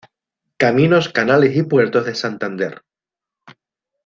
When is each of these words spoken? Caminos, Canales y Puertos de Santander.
Caminos, 0.57 1.09
Canales 1.09 1.55
y 1.55 1.61
Puertos 1.61 2.07
de 2.07 2.15
Santander. 2.15 2.81